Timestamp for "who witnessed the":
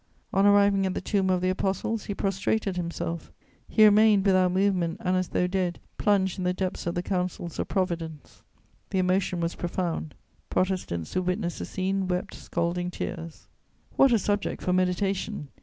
11.13-11.65